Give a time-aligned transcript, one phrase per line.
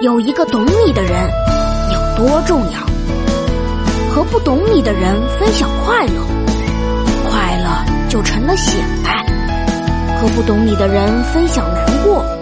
[0.00, 1.30] 有一个懂你的人
[1.92, 2.80] 有多重要？
[4.10, 6.12] 和不懂你的人分享快乐
[7.28, 9.22] 快乐就成了显摆。
[10.18, 12.39] 和不懂你的人分享难过。